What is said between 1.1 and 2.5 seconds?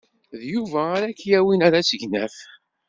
k-yawin ɣer usegnaf.